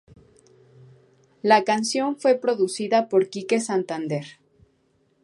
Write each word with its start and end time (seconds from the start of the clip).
La 1.43 1.63
canción 1.63 2.15
fue 2.19 2.33
producida 2.33 3.07
por 3.07 3.29
Kike 3.29 3.59
Santander. 3.59 4.25